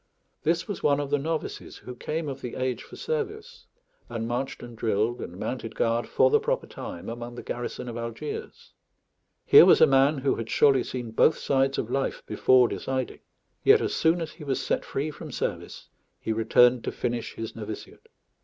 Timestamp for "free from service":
14.83-15.87